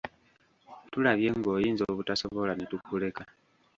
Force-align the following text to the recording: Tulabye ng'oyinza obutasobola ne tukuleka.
Tulabye 0.91 1.29
ng'oyinza 1.37 1.83
obutasobola 1.91 2.53
ne 2.55 2.65
tukuleka. 2.71 3.23